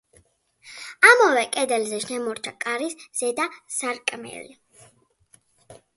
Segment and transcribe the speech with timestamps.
[1.09, 3.45] ამავე კედელზე შემორჩა კარის ზედა
[3.77, 4.59] სარკმელი.